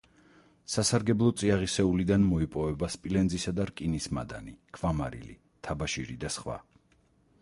[0.75, 5.37] სასარგებლო წიაღისეულიდან მოიპოვება სპილენძისა და რკინის მადანი, ქვამარილი,
[5.69, 6.61] თაბაშირი და სხვა.